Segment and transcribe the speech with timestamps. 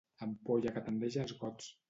[0.27, 1.71] Ampolla que tendeix als gots.